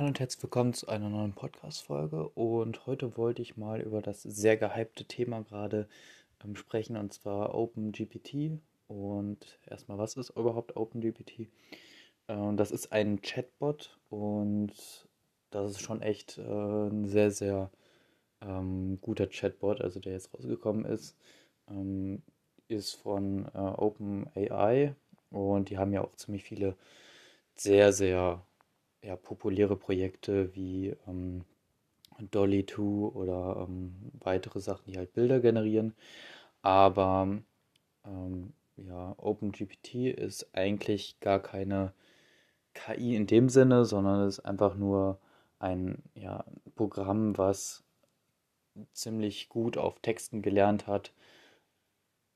[0.00, 2.30] Hallo und herzlich willkommen zu einer neuen Podcast-Folge.
[2.30, 5.90] Und heute wollte ich mal über das sehr gehypte Thema gerade
[6.42, 8.62] ähm, sprechen, und zwar OpenGPT.
[8.88, 11.50] Und erstmal, was ist überhaupt OpenGPT?
[12.28, 14.72] Äh, das ist ein Chatbot und
[15.50, 17.70] das ist schon echt äh, ein sehr, sehr
[18.40, 21.14] ähm, guter Chatbot, also der jetzt rausgekommen ist.
[21.68, 22.22] Ähm,
[22.68, 24.94] ist von äh, OpenAI
[25.28, 26.74] und die haben ja auch ziemlich viele
[27.54, 28.42] sehr, sehr
[29.02, 31.44] ja, populäre Projekte wie ähm,
[32.30, 35.94] Dolly 2 oder ähm, weitere Sachen, die halt Bilder generieren.
[36.62, 37.38] Aber
[38.06, 41.92] ähm, ja, OpenGPT ist eigentlich gar keine
[42.74, 45.18] KI in dem Sinne, sondern ist einfach nur
[45.58, 46.44] ein ja,
[46.76, 47.84] Programm, was
[48.92, 51.12] ziemlich gut auf Texten gelernt hat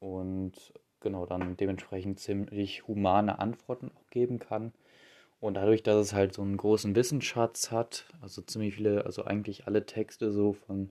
[0.01, 4.73] und genau dann dementsprechend ziemlich humane Antworten auch geben kann.
[5.45, 9.67] Und dadurch, dass es halt so einen großen Wissensschatz hat, also ziemlich viele, also eigentlich
[9.67, 10.89] alle Texte so von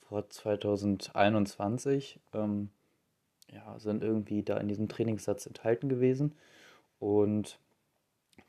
[0.00, 2.70] vor 2021, ähm,
[3.52, 6.34] ja, sind irgendwie da in diesem Trainingssatz enthalten gewesen.
[6.98, 7.60] Und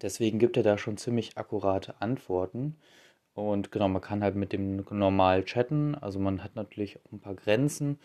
[0.02, 2.76] deswegen gibt er da schon ziemlich akkurate Antworten.
[3.36, 5.94] Und genau, man kann halt mit dem normal chatten.
[5.94, 8.00] Also man hat natürlich auch ein paar Grenzen.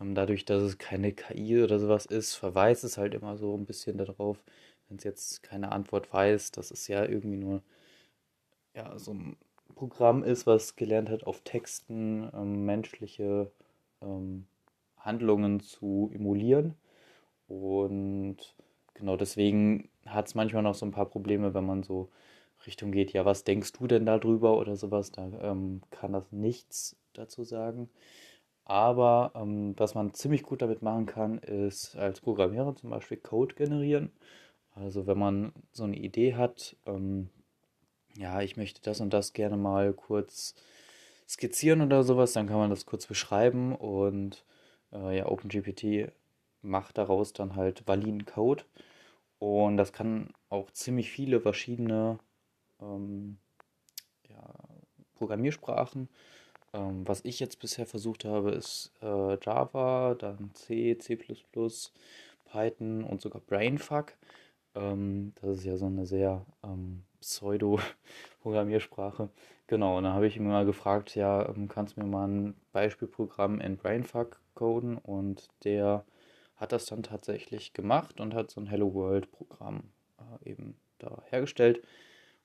[0.00, 3.66] Ähm, dadurch, dass es keine KI oder sowas ist, verweist es halt immer so ein
[3.66, 4.42] bisschen darauf,
[4.88, 7.62] wenn es jetzt keine Antwort weiß, dass es ja irgendwie nur
[8.74, 9.36] ja, so ein
[9.74, 13.50] Programm ist, was gelernt hat, auf Texten ähm, menschliche
[14.02, 14.46] ähm,
[14.98, 16.74] Handlungen zu emulieren.
[17.48, 18.38] Und
[18.94, 22.10] genau deswegen hat es manchmal noch so ein paar Probleme, wenn man so
[22.66, 26.96] Richtung geht, ja, was denkst du denn darüber oder sowas, da ähm, kann das nichts
[27.12, 27.88] dazu sagen.
[28.64, 33.54] Aber ähm, was man ziemlich gut damit machen kann, ist als Programmierer zum Beispiel Code
[33.54, 34.10] generieren.
[34.76, 37.30] Also wenn man so eine Idee hat, ähm,
[38.14, 40.54] ja, ich möchte das und das gerne mal kurz
[41.28, 44.44] skizzieren oder sowas, dann kann man das kurz beschreiben und
[44.92, 46.12] äh, ja, OpenGPT
[46.62, 48.64] macht daraus dann halt validen Code
[49.38, 52.18] und das kann auch ziemlich viele verschiedene
[52.80, 53.38] ähm,
[54.28, 54.54] ja,
[55.14, 56.08] Programmiersprachen.
[56.74, 61.16] Ähm, was ich jetzt bisher versucht habe, ist äh, Java, dann C, C++,
[62.44, 64.12] Python und sogar Brainfuck.
[64.76, 69.30] Ähm, das ist ja so eine sehr ähm, Pseudo-Programmiersprache.
[69.66, 72.54] Genau, und dann habe ich ihn mal gefragt, ja, ähm, kannst du mir mal ein
[72.72, 74.98] Beispielprogramm in Brainfuck coden?
[74.98, 76.04] Und der
[76.56, 79.82] hat das dann tatsächlich gemacht und hat so ein Hello World-Programm
[80.18, 81.82] äh, eben da hergestellt.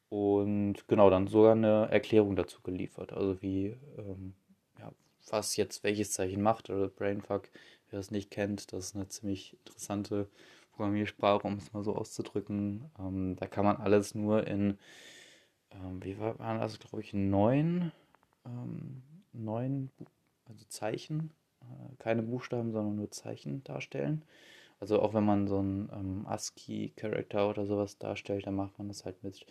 [0.10, 3.14] Und genau, dann sogar eine Erklärung dazu geliefert.
[3.14, 4.34] Also wie, ähm,
[4.80, 4.92] ja,
[5.30, 6.70] was jetzt welches Zeichen macht.
[6.70, 7.50] Oder Brainfuck,
[7.90, 10.28] wer das nicht kennt, das ist eine ziemlich interessante
[10.82, 12.90] Programmiersprache, um es mal so auszudrücken.
[12.98, 14.80] Ähm, da kann man alles nur in,
[15.70, 17.92] ähm, wie war, waren das, glaube ich, neun,
[18.48, 19.92] ähm, neun
[20.46, 21.30] also Zeichen,
[21.62, 24.24] äh, keine Buchstaben, sondern nur Zeichen darstellen.
[24.80, 29.06] Also auch wenn man so einen ähm, ASCII-Character oder sowas darstellt, dann macht man das
[29.06, 29.46] halt mit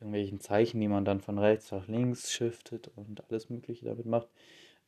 [0.00, 4.26] irgendwelchen Zeichen, die man dann von rechts nach links shiftet und alles Mögliche damit macht.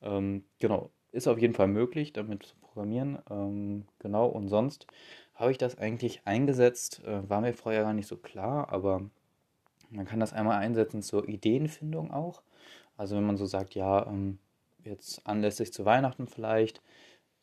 [0.02, 3.18] Ähm, genau, ist auf jeden Fall möglich, damit zu programmieren.
[3.30, 4.88] Ähm, genau, und sonst
[5.36, 9.02] habe ich das eigentlich eingesetzt, äh, war mir vorher gar nicht so klar, aber
[9.90, 12.42] man kann das einmal einsetzen zur Ideenfindung auch.
[12.96, 14.38] Also wenn man so sagt, ja, ähm,
[14.84, 16.82] jetzt anlässlich zu Weihnachten vielleicht,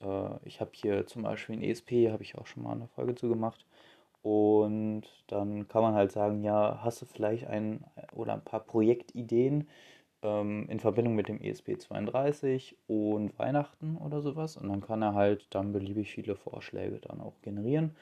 [0.02, 3.16] äh, ich habe hier zum Beispiel ein ESP, habe ich auch schon mal eine Folge
[3.16, 3.66] zu gemacht.
[4.22, 7.84] Und dann kann man halt sagen, ja, hast du vielleicht ein
[8.14, 9.68] oder ein paar Projektideen,
[10.24, 14.58] ähm, in Verbindung mit dem ESP32 und Weihnachten oder sowas.
[14.58, 17.96] Und dann kann er halt dann beliebig viele Vorschläge dann auch generieren.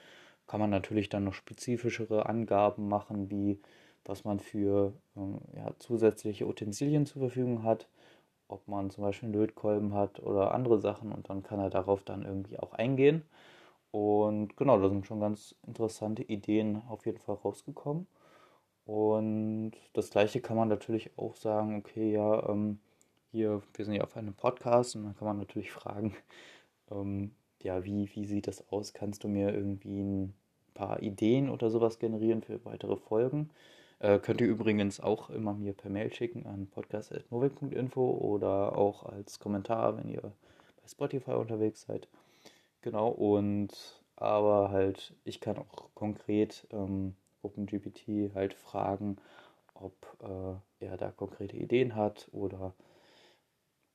[0.48, 3.60] Kann man natürlich dann noch spezifischere Angaben machen, wie
[4.06, 7.88] was man für ähm, ja, zusätzliche Utensilien zur Verfügung hat,
[8.50, 12.24] ob man zum Beispiel Lötkolben hat oder andere Sachen und dann kann er darauf dann
[12.24, 13.24] irgendwie auch eingehen.
[13.92, 18.08] Und genau, da sind schon ganz interessante Ideen auf jeden Fall rausgekommen.
[18.92, 22.78] Und das gleiche kann man natürlich auch sagen, okay, ja, ähm,
[23.32, 26.14] hier, wir sind ja auf einem Podcast und dann kann man natürlich fragen,
[26.92, 27.32] ähm,
[27.62, 28.94] ja, wie, wie sieht das aus?
[28.94, 30.34] Kannst du mir irgendwie ein
[30.74, 33.50] paar Ideen oder sowas generieren für weitere Folgen?
[34.00, 39.40] Äh, könnt ihr übrigens auch immer mir per Mail schicken an podcast.novik.info oder auch als
[39.40, 42.10] Kommentar, wenn ihr bei Spotify unterwegs seid.
[42.82, 43.72] Genau, und
[44.18, 49.18] aber halt, ich kann auch konkret ähm, OpenGPT halt fragen,
[49.74, 52.74] ob äh, er da konkrete Ideen hat oder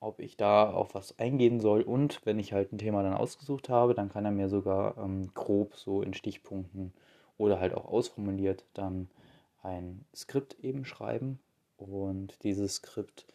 [0.00, 1.82] ob ich da auf was eingehen soll.
[1.82, 5.32] Und wenn ich halt ein Thema dann ausgesucht habe, dann kann er mir sogar ähm,
[5.34, 6.92] grob so in Stichpunkten
[7.38, 9.08] oder halt auch ausformuliert dann
[9.62, 11.38] ein Skript eben schreiben.
[11.76, 13.26] Und dieses Skript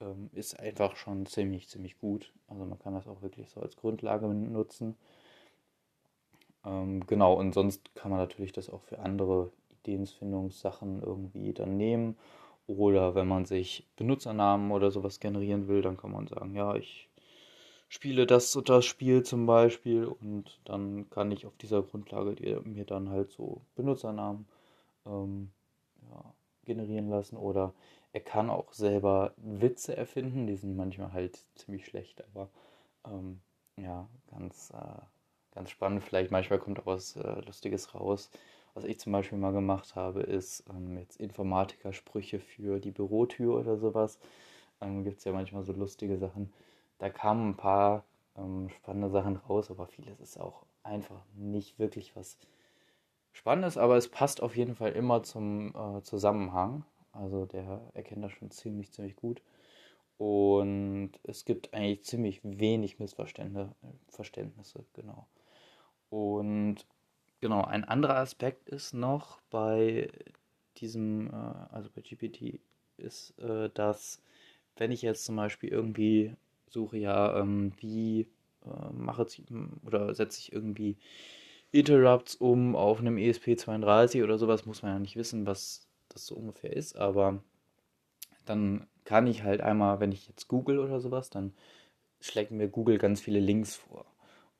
[0.00, 2.32] ähm, ist einfach schon ziemlich, ziemlich gut.
[2.48, 4.96] Also man kann das auch wirklich so als Grundlage nutzen.
[6.64, 12.16] Ähm, genau, und sonst kann man natürlich das auch für andere Ideenfindungssachen irgendwie dann nehmen.
[12.66, 17.08] Oder wenn man sich Benutzernamen oder sowas generieren will, dann kann man sagen, ja, ich
[17.88, 22.84] spiele das und das Spiel zum Beispiel und dann kann ich auf dieser Grundlage mir
[22.84, 24.46] dann halt so Benutzernamen
[25.06, 25.50] ähm,
[26.08, 26.34] ja,
[26.64, 27.74] generieren lassen oder
[28.12, 32.48] er kann auch selber Witze erfinden, die sind manchmal halt ziemlich schlecht, aber
[33.04, 33.40] ähm,
[33.76, 35.02] ja, ganz, äh,
[35.52, 36.02] ganz spannend.
[36.04, 38.30] Vielleicht manchmal kommt auch was äh, Lustiges raus.
[38.74, 43.76] Was ich zum Beispiel mal gemacht habe, ist ähm, jetzt Informatikersprüche für die Bürotür oder
[43.76, 44.18] sowas.
[44.80, 46.52] Ähm, Gibt es ja manchmal so lustige Sachen.
[46.98, 48.04] Da kamen ein paar
[48.36, 52.38] ähm, spannende Sachen raus, aber vieles ist auch einfach nicht wirklich was
[53.32, 56.84] Spannendes, aber es passt auf jeden Fall immer zum äh, Zusammenhang.
[57.12, 59.42] Also der erkennt das schon ziemlich, ziemlich gut.
[60.18, 65.26] Und es gibt eigentlich ziemlich wenig Missverständnisse, genau.
[66.10, 66.86] Und
[67.40, 70.10] genau, ein anderer Aspekt ist noch bei
[70.78, 71.32] diesem, äh,
[71.70, 72.60] also bei GPT,
[72.96, 74.20] ist, äh, dass
[74.76, 76.34] wenn ich jetzt zum Beispiel irgendwie
[76.70, 78.28] suche, ja, ähm, wie
[78.64, 79.42] äh, mache ich
[79.86, 80.96] oder setze ich irgendwie
[81.72, 86.34] Interrupts um auf einem ESP32 oder sowas, muss man ja nicht wissen, was das so
[86.34, 87.42] ungefähr ist, aber
[88.44, 91.52] dann kann ich halt einmal, wenn ich jetzt google oder sowas, dann
[92.20, 94.06] schlägt mir Google ganz viele Links vor.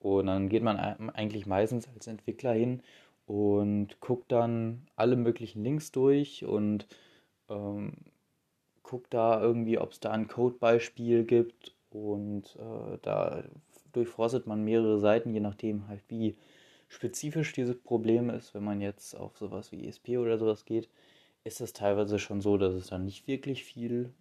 [0.01, 2.83] Und dann geht man eigentlich meistens als Entwickler hin
[3.27, 6.87] und guckt dann alle möglichen Links durch und
[7.49, 7.93] ähm,
[8.83, 13.45] guckt da irgendwie, ob es da ein Codebeispiel gibt und äh, da
[13.93, 16.37] durchforstet man mehrere Seiten, je nachdem halt wie
[16.89, 18.55] spezifisch dieses Problem ist.
[18.55, 20.89] Wenn man jetzt auf sowas wie ESP oder sowas geht,
[21.45, 24.13] ist es teilweise schon so, dass es dann nicht wirklich viel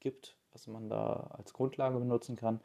[0.00, 2.60] gibt, was man da als Grundlage benutzen kann.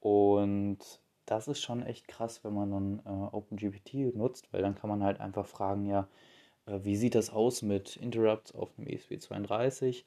[0.00, 0.78] Und
[1.26, 5.02] das ist schon echt krass, wenn man dann äh, OpenGPT nutzt, weil dann kann man
[5.02, 6.08] halt einfach fragen, ja,
[6.66, 10.04] äh, wie sieht das aus mit Interrupts auf einem ESP32?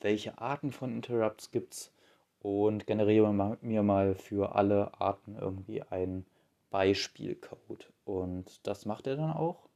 [0.00, 1.92] Welche Arten von Interrupts gibt es?
[2.40, 6.24] Und generiere mir mal für alle Arten irgendwie einen
[6.70, 7.92] Beispielcode.
[8.04, 9.68] Und das macht er dann auch.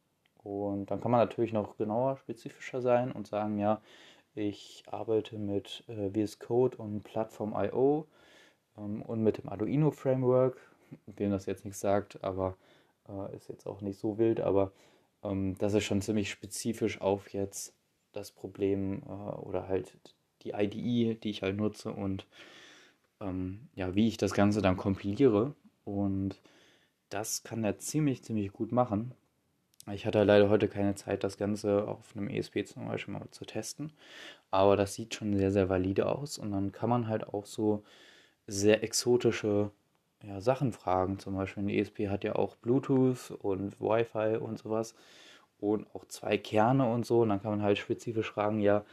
[0.44, 3.80] Und dann kann man natürlich noch genauer, spezifischer sein und sagen, ja,
[4.34, 8.06] ich arbeite mit äh, VS Code und Plattform.io
[8.78, 10.71] ähm, und mit dem Arduino Framework,
[11.06, 12.56] wem das jetzt nichts sagt, aber
[13.08, 14.72] äh, ist jetzt auch nicht so wild, aber
[15.22, 17.74] ähm, das ist schon ziemlich spezifisch auf jetzt
[18.12, 19.92] das Problem äh, oder halt
[20.42, 22.26] die IDE, die ich halt nutze und
[23.20, 25.54] ähm, ja, wie ich das Ganze dann kompiliere.
[25.84, 26.40] Und
[27.08, 29.12] das kann er ziemlich, ziemlich gut machen.
[29.92, 33.44] Ich hatte leider heute keine Zeit, das Ganze auf einem ESP zum Beispiel mal zu
[33.44, 33.92] testen.
[34.50, 36.38] Aber das sieht schon sehr, sehr valide aus.
[36.38, 37.82] Und dann kann man halt auch so
[38.46, 39.70] sehr exotische
[40.26, 41.18] ja, Sachen fragen.
[41.18, 44.94] Zum Beispiel ein ESP hat ja auch Bluetooth und Wi-Fi und sowas.
[45.58, 47.20] Und auch zwei Kerne und so.
[47.20, 48.84] Und dann kann man halt spezifisch fragen, ja,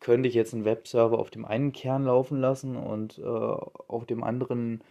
[0.00, 4.22] könnte ich jetzt einen Webserver auf dem einen Kern laufen lassen und äh, auf dem
[4.22, 4.82] anderen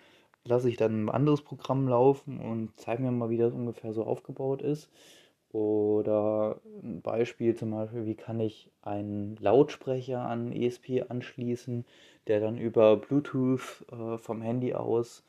[0.43, 4.03] lasse ich dann ein anderes Programm laufen und zeige mir mal, wie das ungefähr so
[4.03, 4.89] aufgebaut ist.
[5.51, 11.85] Oder ein Beispiel zum Beispiel, wie kann ich einen Lautsprecher an ESP anschließen,
[12.27, 15.23] der dann über Bluetooth äh, vom Handy aus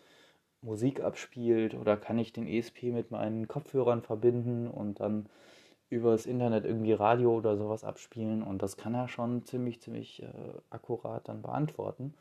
[0.63, 1.75] Musik abspielt.
[1.75, 5.29] Oder kann ich den ESP mit meinen Kopfhörern verbinden und dann
[5.91, 8.43] über das Internet irgendwie Radio oder sowas abspielen.
[8.43, 10.29] Und das kann er schon ziemlich, ziemlich äh,
[10.71, 12.15] akkurat dann beantworten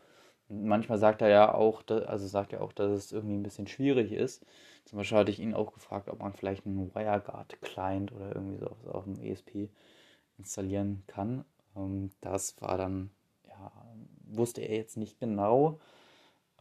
[0.50, 4.12] manchmal sagt er ja auch, also sagt er auch, dass es irgendwie ein bisschen schwierig
[4.12, 4.46] ist.
[4.86, 8.68] Zum Beispiel hatte ich ihn auch gefragt, ob man vielleicht einen WireGuard-Client oder irgendwie so
[8.92, 9.70] auf dem ESP
[10.38, 11.44] installieren kann.
[11.76, 13.12] Ähm, das war dann,
[13.48, 13.72] ja,
[14.26, 15.80] wusste er jetzt nicht genau.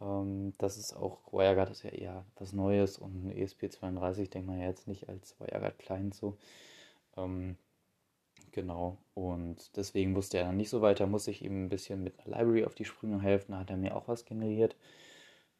[0.01, 4.59] Ähm, das ist auch, WireGuard ist ja eher was Neues und ein ESP32 denkt man
[4.59, 6.37] ja jetzt nicht als WireGuard-Client so.
[7.15, 7.57] Ähm,
[8.57, 8.97] Genau.
[9.13, 12.39] Und deswegen wusste er dann nicht so weiter, muss ich ihm ein bisschen mit einer
[12.39, 13.51] Library auf die Sprünge helfen.
[13.51, 14.75] Da hat er mir auch was generiert.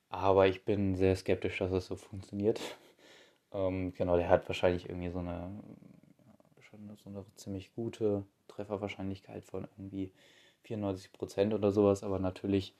[0.09, 2.59] Aber ich bin sehr skeptisch, dass es so funktioniert.
[3.53, 5.51] ähm, genau, der hat wahrscheinlich irgendwie so eine,
[6.61, 10.11] schon so eine ziemlich gute Trefferwahrscheinlichkeit von irgendwie
[10.65, 12.03] 94% oder sowas.
[12.03, 12.73] Aber natürlich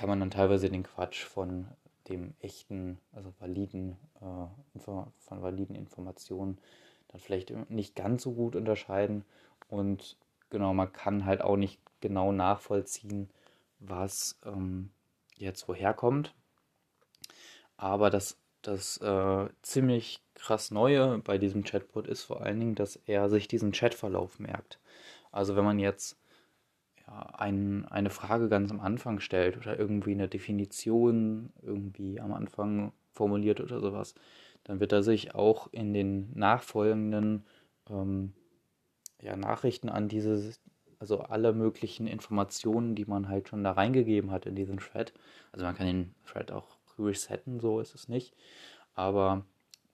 [0.00, 1.66] kann man dann teilweise den Quatsch von
[2.08, 6.56] dem echten, also validen, äh, von validen Informationen
[7.08, 9.26] dann vielleicht nicht ganz so gut unterscheiden.
[9.68, 10.16] Und
[10.48, 13.28] genau, man kann halt auch nicht genau nachvollziehen,
[13.78, 14.88] was ähm,
[15.36, 16.34] jetzt woher kommt.
[17.76, 22.96] Aber das, das äh, ziemlich krass Neue bei diesem Chatbot ist vor allen Dingen, dass
[22.96, 24.78] er sich diesen Chatverlauf merkt.
[25.30, 26.16] Also wenn man jetzt
[27.10, 33.60] ein, eine Frage ganz am Anfang stellt oder irgendwie eine Definition irgendwie am Anfang formuliert
[33.60, 34.14] oder sowas,
[34.64, 37.44] dann wird er sich auch in den nachfolgenden
[37.88, 38.32] ähm,
[39.20, 40.54] ja, Nachrichten an diese,
[40.98, 45.12] also alle möglichen Informationen, die man halt schon da reingegeben hat in diesen Thread.
[45.52, 48.34] Also man kann den Thread auch resetten, so ist es nicht.
[48.94, 49.44] Aber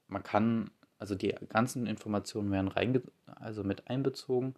[0.09, 4.55] man kann, also die ganzen Informationen werden reinge also mit einbezogen.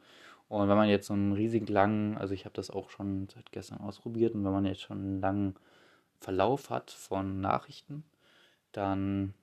[0.48, 3.52] Und wenn man jetzt so einen riesig langen, also ich habe das auch schon seit
[3.52, 5.54] gestern ausprobiert, und wenn man jetzt schon einen langen
[6.20, 8.04] Verlauf hat von Nachrichten,
[8.72, 9.34] dann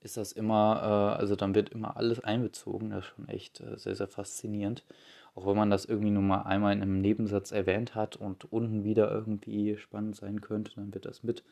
[0.00, 2.90] ist das immer, äh, also dann wird immer alles einbezogen.
[2.90, 4.84] Das ist schon echt äh, sehr, sehr faszinierend.
[5.34, 8.84] Auch wenn man das irgendwie nur mal einmal in einem Nebensatz erwähnt hat und unten
[8.84, 11.44] wieder irgendwie spannend sein könnte, dann wird das mit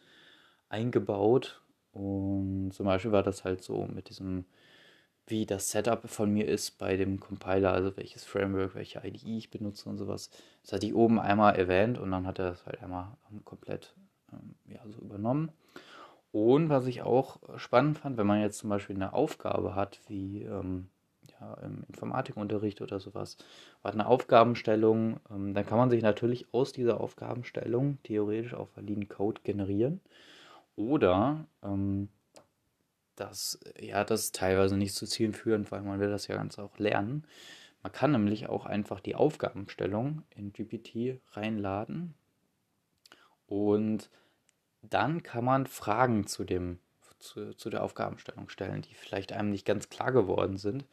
[0.68, 1.60] eingebaut.
[1.92, 4.46] Und zum Beispiel war das halt so mit diesem,
[5.26, 9.50] wie das Setup von mir ist bei dem Compiler, also welches Framework, welche IDE ich
[9.50, 10.30] benutze und sowas.
[10.62, 13.94] Das hatte ich oben einmal erwähnt und dann hat er das halt einmal komplett
[14.32, 15.50] ähm, ja, so übernommen.
[16.32, 20.42] Und was ich auch spannend fand, wenn man jetzt zum Beispiel eine Aufgabe hat, wie
[20.42, 20.88] ähm,
[21.40, 23.36] ja, im Informatikunterricht oder sowas,
[23.82, 29.08] hat eine Aufgabenstellung, ähm, dann kann man sich natürlich aus dieser Aufgabenstellung theoretisch auch validen
[29.08, 30.00] Code generieren.
[30.76, 32.08] Oder ähm,
[33.16, 36.58] das, ja, das ist teilweise nicht zu Zielen führend, weil man will das ja ganz
[36.58, 37.26] auch lernen.
[37.82, 42.14] Man kann nämlich auch einfach die Aufgabenstellung in GPT reinladen
[43.46, 44.10] und
[44.82, 46.78] dann kann man Fragen zu, dem,
[47.18, 50.84] zu, zu der Aufgabenstellung stellen, die vielleicht einem nicht ganz klar geworden sind.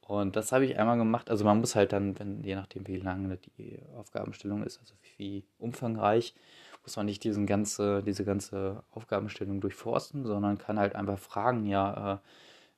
[0.00, 1.30] Und das habe ich einmal gemacht.
[1.30, 5.44] Also man muss halt dann, wenn, je nachdem wie lange die Aufgabenstellung ist, also wie
[5.58, 6.34] umfangreich,
[6.82, 12.14] muss man nicht diesen ganze, diese ganze Aufgabenstellung durchforsten, sondern kann halt einfach fragen, ja,
[12.14, 12.18] äh,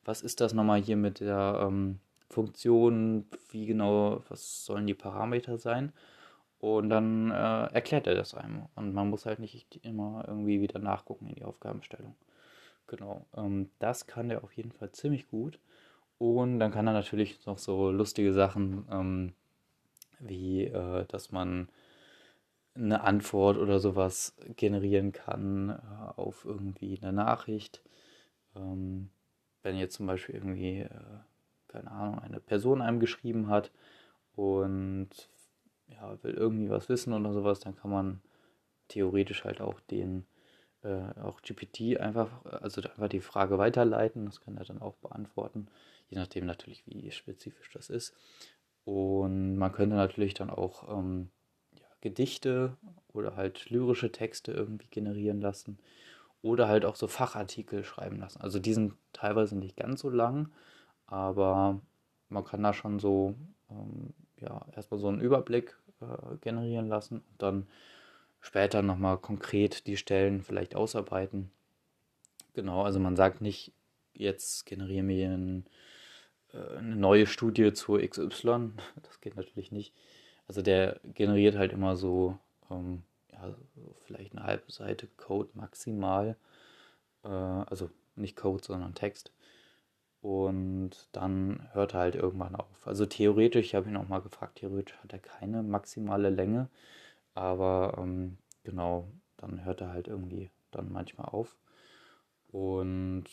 [0.04, 5.58] was ist das nochmal hier mit der ähm, Funktion, wie genau, was sollen die Parameter
[5.58, 5.92] sein?
[6.58, 8.66] Und dann äh, erklärt er das einem.
[8.76, 12.14] Und man muss halt nicht immer irgendwie wieder nachgucken in die Aufgabenstellung.
[12.86, 13.26] Genau.
[13.36, 15.58] Ähm, das kann er auf jeden Fall ziemlich gut.
[16.18, 19.32] Und dann kann er natürlich noch so lustige Sachen, ähm,
[20.20, 21.68] wie äh, dass man
[22.74, 27.82] eine Antwort oder sowas generieren kann äh, auf irgendwie eine Nachricht.
[28.56, 29.10] Ähm,
[29.62, 30.90] wenn jetzt zum Beispiel irgendwie, äh,
[31.68, 33.70] keine Ahnung, eine Person einem geschrieben hat
[34.34, 35.10] und
[35.88, 38.20] ja, will irgendwie was wissen oder sowas, dann kann man
[38.88, 40.26] theoretisch halt auch den,
[40.82, 44.26] äh, auch GPT einfach, also einfach die Frage weiterleiten.
[44.26, 45.68] Das kann er dann auch beantworten,
[46.08, 48.14] je nachdem natürlich, wie spezifisch das ist.
[48.84, 51.30] Und man könnte natürlich dann auch ähm,
[52.02, 52.76] Gedichte
[53.14, 55.78] oder halt lyrische Texte irgendwie generieren lassen
[56.42, 58.42] oder halt auch so Fachartikel schreiben lassen.
[58.42, 60.50] Also die sind teilweise nicht ganz so lang,
[61.06, 61.80] aber
[62.28, 63.34] man kann da schon so
[63.70, 67.66] ähm, ja erstmal so einen Überblick äh, generieren lassen und dann
[68.40, 71.50] später nochmal konkret die Stellen vielleicht ausarbeiten.
[72.54, 73.72] Genau, also man sagt nicht,
[74.12, 75.66] jetzt generiere mir ein,
[76.52, 78.72] äh, eine neue Studie zur XY.
[79.02, 79.94] Das geht natürlich nicht.
[80.52, 82.36] Also der generiert halt immer so,
[82.70, 83.54] ähm, ja,
[84.04, 86.36] vielleicht eine halbe Seite Code maximal.
[87.24, 89.32] Äh, also nicht Code, sondern Text.
[90.20, 92.86] Und dann hört er halt irgendwann auf.
[92.86, 96.68] Also theoretisch, ich habe ihn auch mal gefragt, theoretisch hat er keine maximale Länge.
[97.34, 101.56] Aber ähm, genau, dann hört er halt irgendwie dann manchmal auf.
[102.50, 103.24] Und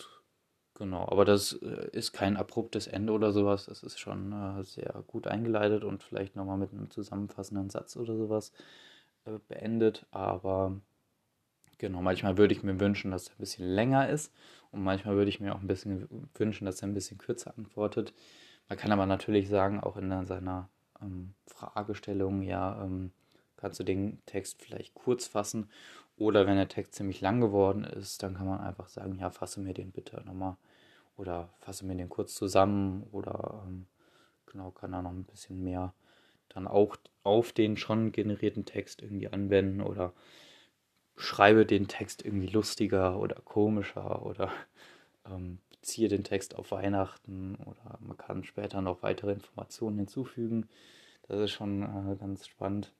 [0.79, 3.65] genau, aber das äh, ist kein abruptes Ende oder sowas.
[3.67, 8.17] Das ist schon äh, sehr gut eingeleitet und vielleicht nochmal mit einem zusammenfassenden Satz oder
[8.17, 8.51] sowas
[9.25, 10.07] äh, beendet.
[10.11, 10.79] Aber
[11.77, 14.33] genau, manchmal würde ich mir wünschen, dass er ein bisschen länger ist.
[14.71, 18.13] Und manchmal würde ich mir auch ein bisschen wünschen, dass er ein bisschen kürzer antwortet.
[18.67, 20.69] Man kann aber natürlich sagen, auch in seiner
[21.01, 23.11] ähm, Fragestellung, ja, ähm,
[23.57, 25.69] kannst du den Text vielleicht kurz fassen.
[26.17, 29.59] Oder wenn der Text ziemlich lang geworden ist, dann kann man einfach sagen, ja, fasse
[29.61, 30.57] mir den bitte nochmal.
[31.19, 33.03] Oder fasse mir den kurz zusammen.
[33.11, 33.85] Oder ähm,
[34.47, 35.93] genau, kann da noch ein bisschen mehr
[36.49, 39.81] dann auch auf den schon generierten Text irgendwie anwenden.
[39.81, 40.13] Oder
[41.15, 44.51] schreibe den Text irgendwie lustiger oder komischer oder
[45.25, 50.67] ähm, beziehe den Text auf Weihnachten oder man kann später noch weitere Informationen hinzufügen.
[51.27, 52.93] Das ist schon äh, ganz spannend.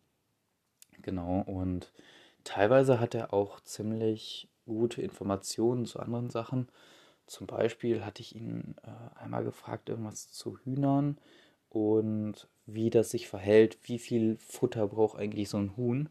[1.02, 1.92] Genau, und
[2.44, 6.68] teilweise hat er auch ziemlich gute Informationen zu anderen Sachen.
[7.30, 11.20] Zum Beispiel hatte ich ihn äh, einmal gefragt, irgendwas zu Hühnern
[11.70, 16.10] und wie das sich verhält, wie viel Futter braucht eigentlich so ein Huhn.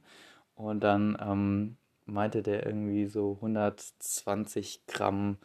[0.54, 5.38] Und dann ähm, meinte der irgendwie so 120 Gramm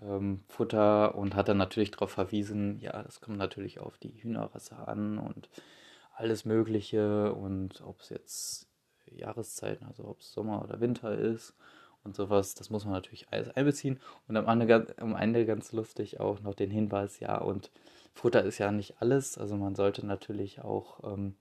[0.00, 4.76] ähm, Futter und hat dann natürlich darauf verwiesen, ja, das kommt natürlich auf die Hühnerrasse
[4.76, 5.48] an und
[6.16, 8.68] alles Mögliche und ob es jetzt
[9.06, 11.54] Jahreszeiten, also ob es Sommer oder Winter ist
[12.04, 13.98] und sowas, das muss man natürlich alles einbeziehen.
[14.28, 17.70] Und am Ende, am Ende ganz lustig auch noch den Hinweis, ja, und
[18.12, 21.34] Futter ist ja nicht alles, also man sollte natürlich auch ähm,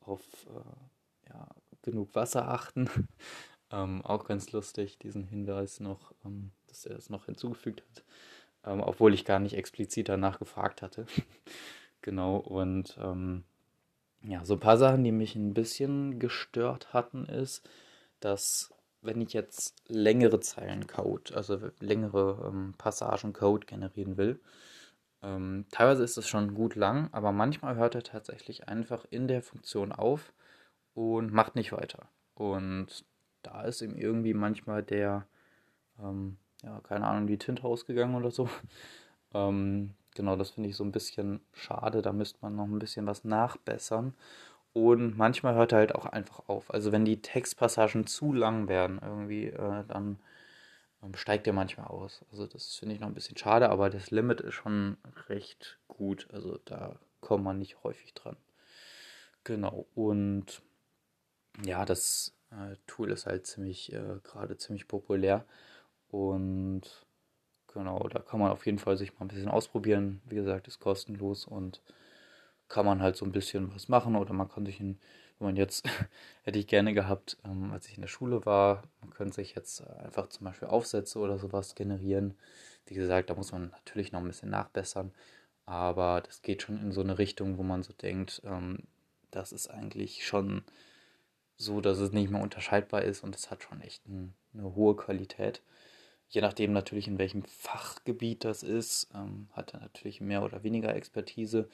[0.00, 1.48] auf äh, ja,
[1.82, 2.90] genug Wasser achten.
[3.72, 8.04] ähm, auch ganz lustig, diesen Hinweis noch, ähm, dass er es noch hinzugefügt hat,
[8.64, 11.06] ähm, obwohl ich gar nicht explizit danach gefragt hatte.
[12.02, 13.44] genau, und ähm,
[14.22, 17.68] ja, so ein paar Sachen, die mich ein bisschen gestört hatten, ist,
[18.20, 24.40] dass wenn ich jetzt längere Zeilen Code, also längere ähm, Passagen Code generieren will,
[25.22, 29.42] ähm, teilweise ist es schon gut lang, aber manchmal hört er tatsächlich einfach in der
[29.42, 30.32] Funktion auf
[30.94, 32.08] und macht nicht weiter.
[32.34, 33.04] Und
[33.42, 35.26] da ist ihm irgendwie manchmal der,
[36.00, 38.48] ähm, ja, keine Ahnung, die Tinte ausgegangen oder so.
[39.34, 42.02] ähm, genau, das finde ich so ein bisschen schade.
[42.02, 44.14] Da müsste man noch ein bisschen was nachbessern.
[44.72, 46.72] Und manchmal hört er halt auch einfach auf.
[46.72, 50.18] Also wenn die Textpassagen zu lang werden, irgendwie, äh, dann
[51.02, 52.24] ähm, steigt er manchmal aus.
[52.30, 54.96] Also das finde ich noch ein bisschen schade, aber das Limit ist schon
[55.28, 56.28] recht gut.
[56.32, 58.36] Also da kommt man nicht häufig dran.
[59.44, 59.86] Genau.
[59.94, 60.62] Und
[61.64, 65.44] ja, das äh, Tool ist halt ziemlich, äh, gerade ziemlich populär.
[66.10, 66.82] Und
[67.72, 70.20] genau, da kann man auf jeden Fall sich mal ein bisschen ausprobieren.
[70.26, 71.82] Wie gesagt, ist kostenlos und
[72.68, 74.98] kann man halt so ein bisschen was machen oder man kann sich in,
[75.38, 75.86] wenn man jetzt,
[76.44, 79.86] hätte ich gerne gehabt, ähm, als ich in der Schule war, man könnte sich jetzt
[79.86, 82.36] einfach zum Beispiel Aufsätze oder sowas generieren.
[82.86, 85.12] Wie gesagt, da muss man natürlich noch ein bisschen nachbessern,
[85.66, 88.78] aber das geht schon in so eine Richtung, wo man so denkt, ähm,
[89.30, 90.62] das ist eigentlich schon
[91.56, 94.96] so, dass es nicht mehr unterscheidbar ist und es hat schon echt ein, eine hohe
[94.96, 95.60] Qualität.
[96.28, 100.94] Je nachdem natürlich, in welchem Fachgebiet das ist, ähm, hat er natürlich mehr oder weniger
[100.94, 101.68] Expertise.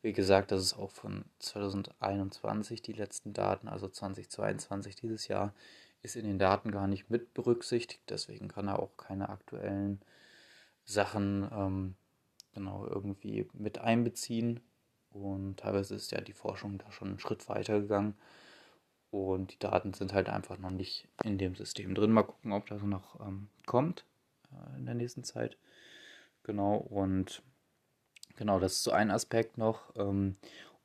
[0.00, 5.52] Wie gesagt, das ist auch von 2021 die letzten Daten, also 2022 dieses Jahr
[6.02, 8.02] ist in den Daten gar nicht mit berücksichtigt.
[8.08, 10.00] Deswegen kann er auch keine aktuellen
[10.84, 11.94] Sachen ähm,
[12.54, 14.60] genau irgendwie mit einbeziehen.
[15.10, 18.14] Und teilweise ist ja die Forschung da schon einen Schritt weiter gegangen.
[19.10, 22.12] Und die Daten sind halt einfach noch nicht in dem System drin.
[22.12, 24.04] Mal gucken, ob das noch ähm, kommt
[24.52, 25.56] äh, in der nächsten Zeit.
[26.42, 27.42] Genau, und
[28.38, 29.94] Genau, das ist so ein Aspekt noch.
[29.96, 30.36] Ähm,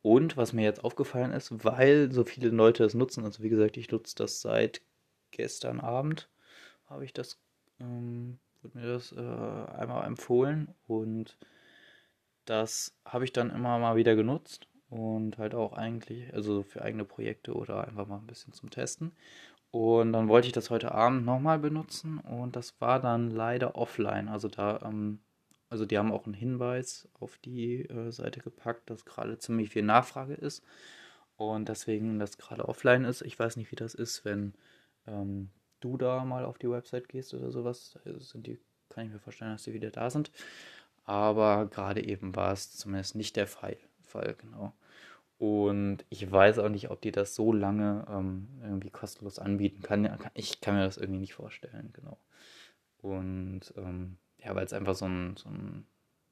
[0.02, 3.78] und was mir jetzt aufgefallen ist, weil so viele Leute das nutzen, also wie gesagt,
[3.78, 4.82] ich nutze das seit
[5.32, 6.30] gestern Abend,
[6.88, 7.40] habe ich das,
[7.80, 11.38] ähm, wurde mir das äh, einmal empfohlen und
[12.46, 17.06] das habe ich dann immer mal wieder genutzt und halt auch eigentlich, also für eigene
[17.06, 19.12] Projekte oder einfach mal ein bisschen zum Testen.
[19.72, 24.30] Und dann wollte ich das heute Abend nochmal benutzen und das war dann leider offline.
[24.30, 25.20] Also da ähm,
[25.74, 29.82] also die haben auch einen Hinweis auf die äh, Seite gepackt, dass gerade ziemlich viel
[29.82, 30.64] Nachfrage ist
[31.36, 33.24] und deswegen das gerade offline ist.
[33.24, 34.54] Ich weiß nicht, wie das ist, wenn
[35.08, 37.98] ähm, du da mal auf die Website gehst oder sowas.
[38.06, 38.60] Da sind die,
[38.90, 40.32] kann ich mir vorstellen, dass die wieder da sind.
[41.06, 44.74] Aber gerade eben war es zumindest nicht der Fall, Fall genau.
[45.40, 50.08] Und ich weiß auch nicht, ob die das so lange ähm, irgendwie kostenlos anbieten kann.
[50.36, 52.20] Ich kann mir das irgendwie nicht vorstellen, genau.
[53.02, 55.86] Und ähm, ja, weil es einfach so ein, so ein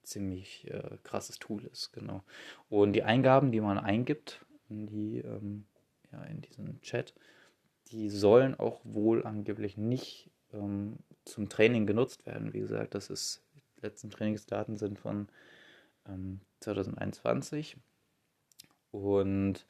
[0.04, 2.24] ziemlich äh, krasses Tool ist, genau.
[2.70, 5.66] Und die Eingaben, die man eingibt in die, ähm,
[6.12, 7.14] ja, in diesen Chat,
[7.92, 12.54] die sollen auch wohl angeblich nicht ähm, zum Training genutzt werden.
[12.54, 13.44] Wie gesagt, das ist,
[13.78, 15.28] die letzten Trainingsdaten sind von
[16.08, 17.78] ähm, 2021
[18.92, 19.66] und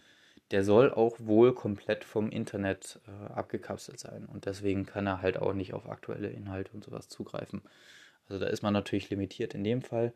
[0.51, 5.37] der soll auch wohl komplett vom Internet äh, abgekapselt sein und deswegen kann er halt
[5.37, 7.61] auch nicht auf aktuelle Inhalte und sowas zugreifen.
[8.31, 10.13] Also da ist man natürlich limitiert in dem Fall,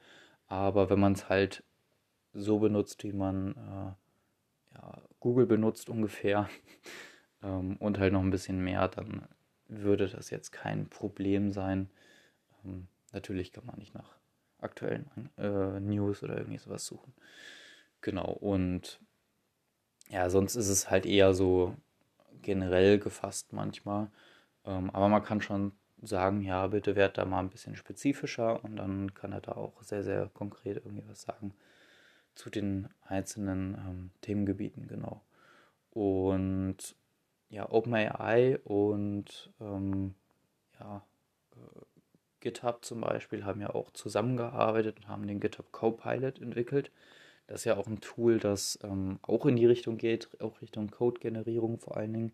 [0.47, 1.65] aber wenn man es halt
[2.31, 6.49] so benutzt, wie man äh, ja, Google benutzt ungefähr
[7.43, 9.27] ähm, und halt noch ein bisschen mehr, dann
[9.67, 11.89] würde das jetzt kein Problem sein.
[12.63, 14.15] Ähm, natürlich kann man nicht nach
[14.61, 17.13] aktuellen äh, News oder irgendwie sowas suchen.
[17.99, 19.01] Genau, und
[20.07, 21.75] ja, sonst ist es halt eher so
[22.41, 24.09] generell gefasst manchmal.
[24.63, 25.73] Ähm, aber man kann schon
[26.05, 29.81] sagen, ja, bitte werd da mal ein bisschen spezifischer und dann kann er da auch
[29.83, 31.53] sehr, sehr konkret irgendwie was sagen
[32.35, 35.21] zu den einzelnen ähm, Themengebieten, genau.
[35.91, 36.95] Und
[37.49, 40.15] ja, OpenAI und ähm,
[40.79, 41.03] ja,
[41.53, 41.81] äh,
[42.41, 46.91] GitHub zum Beispiel haben ja auch zusammengearbeitet und haben den GitHub Copilot entwickelt.
[47.47, 50.89] Das ist ja auch ein Tool, das ähm, auch in die Richtung geht, auch Richtung
[50.89, 52.31] Code-Generierung vor allen Dingen.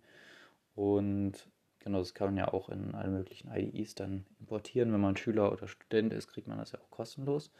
[0.75, 1.47] Und
[1.83, 4.93] Genau, das kann man ja auch in alle möglichen IDEs dann importieren.
[4.93, 7.51] Wenn man Schüler oder Student ist, kriegt man das ja auch kostenlos.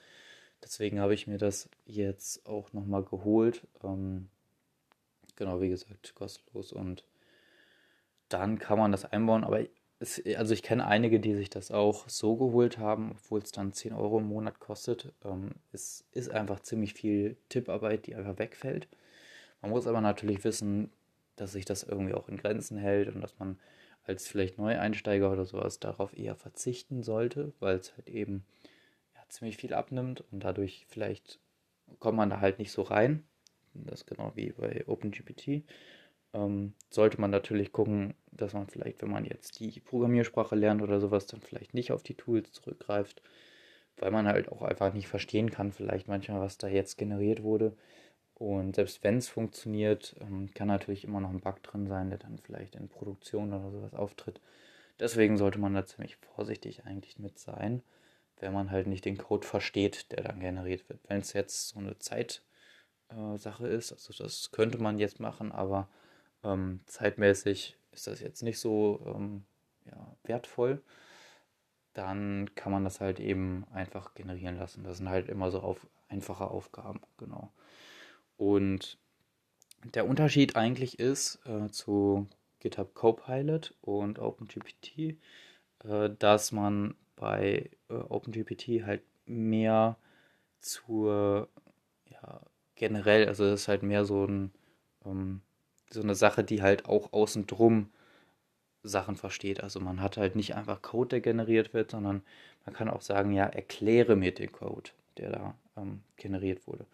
[0.64, 3.68] Deswegen habe ich mir das jetzt auch nochmal geholt.
[3.84, 4.30] Ähm,
[5.36, 7.04] genau, wie gesagt, kostenlos und
[8.30, 9.44] dann kann man das einbauen.
[9.44, 9.66] Aber
[10.00, 13.74] es, also ich kenne einige, die sich das auch so geholt haben, obwohl es dann
[13.74, 15.14] 10 Euro im Monat kostet.
[15.26, 18.88] Ähm, es ist einfach ziemlich viel Tipparbeit, die einfach wegfällt.
[19.62, 20.92] Man muss aber natürlich wissen,
[21.36, 23.60] dass sich das irgendwie auch in Grenzen hält und dass man
[24.06, 28.46] als vielleicht Neueinsteiger oder sowas darauf eher verzichten sollte, weil es halt eben
[29.16, 31.40] ja, ziemlich viel abnimmt und dadurch vielleicht
[32.00, 33.24] kommt man da halt nicht so rein.
[33.74, 35.64] Das ist genau wie bei OpenGPT.
[36.34, 41.00] Ähm, sollte man natürlich gucken, dass man vielleicht, wenn man jetzt die Programmiersprache lernt oder
[41.00, 43.22] sowas, dann vielleicht nicht auf die Tools zurückgreift,
[43.98, 47.76] weil man halt auch einfach nicht verstehen kann, vielleicht manchmal, was da jetzt generiert wurde.
[48.42, 52.18] Und selbst wenn es funktioniert, ähm, kann natürlich immer noch ein Bug drin sein, der
[52.18, 54.42] dann vielleicht in Produktion oder sowas auftritt.
[55.00, 57.84] Deswegen sollte man da ziemlich vorsichtig eigentlich mit sein,
[58.40, 61.00] wenn man halt nicht den Code versteht, der dann generiert wird.
[61.08, 62.42] Wenn es jetzt so eine Zeitsache
[63.12, 65.88] äh, ist, also das könnte man jetzt machen, aber
[66.44, 69.44] ähm, zeitmäßig ist das jetzt nicht so ähm,
[69.86, 70.82] ja, wertvoll,
[71.94, 74.84] dann kann man das halt eben einfach generieren lassen.
[74.84, 77.52] Das sind halt immer so auf, einfache Aufgaben, genau.
[78.42, 78.98] Und
[79.94, 82.28] der Unterschied eigentlich ist äh, zu
[82.60, 85.20] GitHub Copilot und OpenGPT,
[85.84, 89.96] äh, dass man bei äh, OpenGPT halt mehr
[90.60, 91.50] zur,
[92.10, 92.42] ja,
[92.74, 94.52] generell, also das ist halt mehr so, ein,
[95.06, 95.42] ähm,
[95.92, 97.92] so eine Sache, die halt auch außen drum
[98.82, 99.62] Sachen versteht.
[99.62, 102.24] Also man hat halt nicht einfach Code, der generiert wird, sondern
[102.66, 104.90] man kann auch sagen, ja, erkläre mir den Code,
[105.22, 106.86] der da ähm, generiert wurde.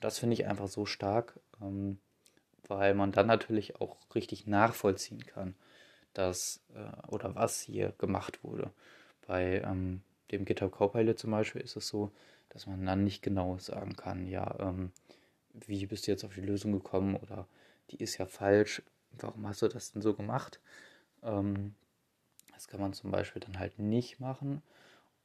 [0.00, 1.98] Das finde ich einfach so stark, ähm,
[2.66, 5.54] weil man dann natürlich auch richtig nachvollziehen kann,
[6.14, 8.70] dass äh, oder was hier gemacht wurde.
[9.26, 12.10] Bei ähm, dem GitHub Copilot zum Beispiel ist es so,
[12.50, 14.92] dass man dann nicht genau sagen kann, ja, ähm,
[15.52, 17.46] wie bist du jetzt auf die Lösung gekommen oder
[17.90, 20.60] die ist ja falsch, warum hast du das denn so gemacht?
[21.22, 21.74] Ähm,
[22.52, 24.62] das kann man zum Beispiel dann halt nicht machen.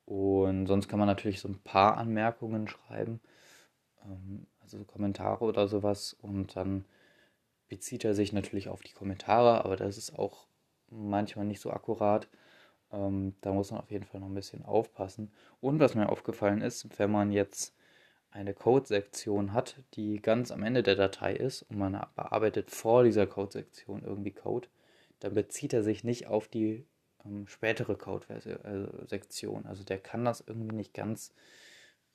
[0.09, 3.21] Und sonst kann man natürlich so ein paar Anmerkungen schreiben.
[4.03, 6.17] Ähm, also Kommentare oder sowas.
[6.19, 6.85] Und dann
[7.67, 10.47] bezieht er sich natürlich auf die Kommentare, aber das ist auch
[10.89, 12.27] manchmal nicht so akkurat.
[12.91, 15.31] Ähm, da muss man auf jeden Fall noch ein bisschen aufpassen.
[15.61, 17.75] Und was mir aufgefallen ist, wenn man jetzt
[18.31, 23.27] eine Code-Sektion hat, die ganz am Ende der Datei ist und man bearbeitet vor dieser
[23.27, 24.69] Code-Sektion irgendwie Code,
[25.19, 26.87] dann bezieht er sich nicht auf die
[27.25, 29.65] ähm, spätere Code-Sektion.
[29.65, 31.33] Also der kann das irgendwie nicht ganz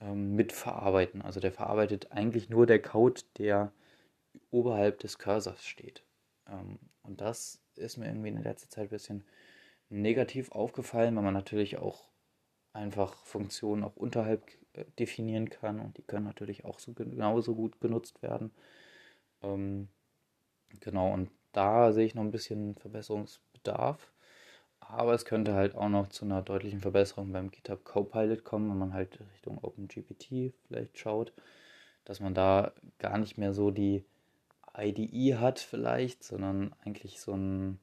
[0.01, 1.23] ähm, mitverarbeiten.
[1.23, 3.73] Also der verarbeitet eigentlich nur der Code, der
[4.51, 6.03] oberhalb des Cursors steht.
[6.49, 9.25] Ähm, und das ist mir irgendwie in der letzten Zeit ein bisschen
[9.89, 12.09] negativ aufgefallen, weil man natürlich auch
[12.73, 17.81] einfach Funktionen auch unterhalb äh, definieren kann und die können natürlich auch so genauso gut
[17.81, 18.53] genutzt werden.
[19.43, 19.89] Ähm,
[20.81, 24.11] genau, und da sehe ich noch ein bisschen Verbesserungsbedarf.
[24.89, 28.79] Aber es könnte halt auch noch zu einer deutlichen Verbesserung beim GitHub Copilot kommen, wenn
[28.79, 31.33] man halt Richtung OpenGPT vielleicht schaut,
[32.05, 34.05] dass man da gar nicht mehr so die
[34.77, 37.79] IDE hat vielleicht, sondern eigentlich so ein,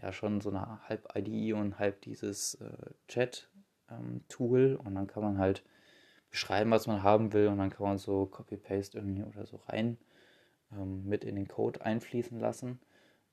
[0.00, 5.22] ja schon so eine halb IDE und halb dieses äh, Chat-Tool ähm, und dann kann
[5.22, 5.62] man halt
[6.30, 9.98] beschreiben, was man haben will und dann kann man so Copy-Paste irgendwie oder so rein
[10.72, 12.80] ähm, mit in den Code einfließen lassen.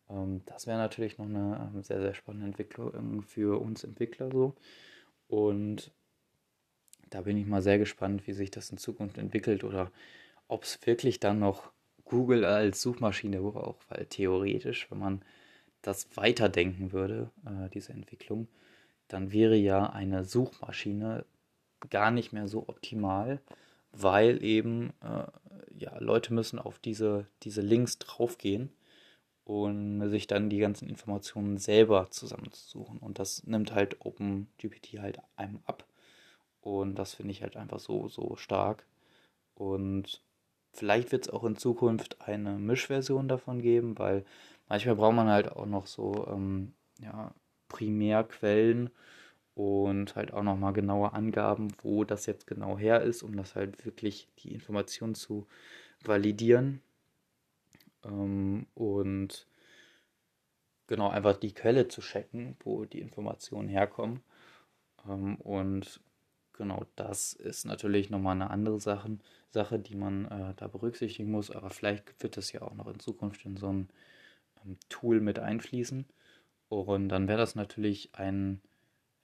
[0.09, 4.55] Ähm, das wäre natürlich noch eine ähm, sehr, sehr spannende Entwicklung für uns Entwickler so.
[5.27, 5.91] Und
[7.09, 9.91] da bin ich mal sehr gespannt, wie sich das in Zukunft entwickelt oder
[10.47, 11.71] ob es wirklich dann noch
[12.05, 15.21] Google als Suchmaschine braucht, weil theoretisch, wenn man
[15.81, 18.47] das weiterdenken würde, äh, diese Entwicklung,
[19.07, 21.25] dann wäre ja eine Suchmaschine
[21.89, 23.39] gar nicht mehr so optimal,
[23.91, 25.23] weil eben äh,
[25.77, 28.69] ja, Leute müssen auf diese, diese Links draufgehen
[29.49, 32.99] und sich dann die ganzen Informationen selber zusammenzusuchen.
[32.99, 35.87] Und das nimmt halt OpenGPT halt einem ab.
[36.61, 38.85] Und das finde ich halt einfach so, so stark.
[39.55, 40.21] Und
[40.71, 44.23] vielleicht wird es auch in Zukunft eine Mischversion davon geben, weil
[44.67, 47.33] manchmal braucht man halt auch noch so ähm, ja,
[47.69, 48.91] Primärquellen
[49.55, 53.83] und halt auch nochmal genaue Angaben, wo das jetzt genau her ist, um das halt
[53.83, 55.47] wirklich die Information zu
[56.03, 56.83] validieren.
[58.03, 59.47] Ähm, und
[60.87, 64.21] genau einfach die Quelle zu checken, wo die Informationen herkommen.
[65.07, 66.01] Ähm, und
[66.53, 69.17] genau das ist natürlich nochmal eine andere Sache,
[69.51, 71.51] Sache die man äh, da berücksichtigen muss.
[71.51, 73.89] Aber vielleicht wird das ja auch noch in Zukunft in so ein
[74.65, 76.05] ähm, Tool mit einfließen.
[76.69, 78.61] Und dann wäre das natürlich ein,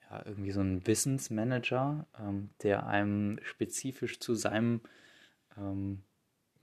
[0.10, 4.82] ja, irgendwie so ein Wissensmanager, ähm, der einem spezifisch zu seinem
[5.58, 6.04] ähm,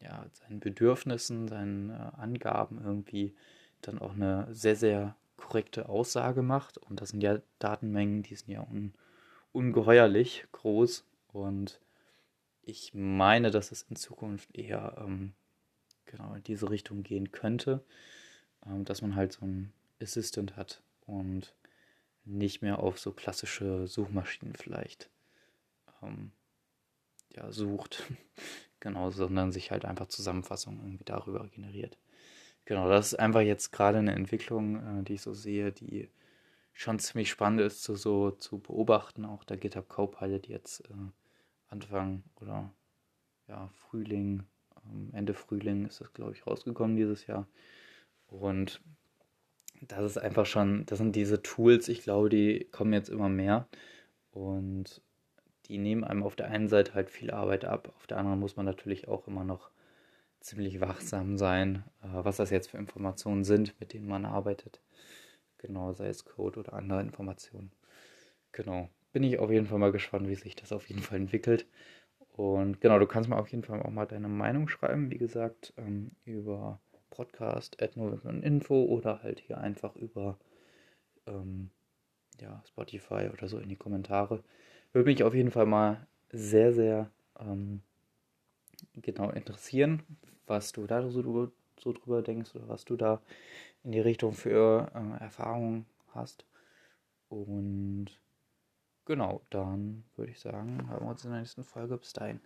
[0.02, 3.34] ja, seinen Bedürfnissen, seinen äh, Angaben irgendwie
[3.80, 6.78] dann auch eine sehr, sehr korrekte Aussage macht.
[6.78, 8.94] Und das sind ja Datenmengen, die sind ja un
[9.52, 11.04] ungeheuerlich groß.
[11.28, 11.80] Und
[12.62, 15.34] ich meine, dass es in Zukunft eher ähm,
[16.06, 17.84] genau in diese Richtung gehen könnte,
[18.66, 21.54] ähm, dass man halt so ein Assistant hat und
[22.24, 25.10] nicht mehr auf so klassische Suchmaschinen vielleicht
[26.02, 26.32] ähm,
[27.34, 28.04] ja, sucht.
[28.82, 31.96] genau, sondern sich halt einfach Zusammenfassungen irgendwie darüber generiert.
[32.66, 36.10] Genau, das ist einfach jetzt gerade eine Entwicklung, äh, die ich so sehe, die
[36.72, 39.24] schon ziemlich spannend ist zu so zu beobachten.
[39.24, 40.94] Auch der GitHub Copilot jetzt äh,
[41.68, 42.70] Anfang oder
[43.48, 44.44] ja, Frühling,
[44.84, 47.46] ähm, Ende Frühling ist das, glaube ich, rausgekommen dieses Jahr.
[48.28, 48.80] Und
[49.80, 53.68] das ist einfach schon, das sind diese Tools, ich glaube, die kommen jetzt immer mehr.
[54.32, 55.02] Und
[55.72, 58.56] die nehmen einem auf der einen Seite halt viel Arbeit ab, auf der anderen muss
[58.56, 59.70] man natürlich auch immer noch
[60.40, 64.82] ziemlich wachsam sein, äh, was das jetzt für Informationen sind, mit denen man arbeitet.
[65.56, 67.72] Genau, sei es Code oder andere Informationen.
[68.52, 71.66] Genau, bin ich auf jeden Fall mal gespannt, wie sich das auf jeden Fall entwickelt.
[72.36, 75.72] Und genau, du kannst mir auf jeden Fall auch mal deine Meinung schreiben, wie gesagt,
[75.78, 80.38] ähm, über Podcast, Info oder halt hier einfach über
[81.26, 81.70] ähm,
[82.40, 84.42] ja, Spotify oder so in die Kommentare.
[84.92, 87.82] Würde mich auf jeden Fall mal sehr, sehr ähm,
[88.94, 90.02] genau interessieren,
[90.46, 91.50] was du da so,
[91.80, 93.20] so, drüber denkst oder was du da
[93.84, 96.44] in die Richtung für äh, Erfahrungen hast.
[97.28, 98.20] Und
[99.06, 101.96] genau, dann würde ich sagen, haben wir uns in der nächsten Folge.
[101.96, 102.40] Bis dahin.